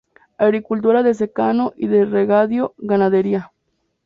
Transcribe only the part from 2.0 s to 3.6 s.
regadío, ganadería.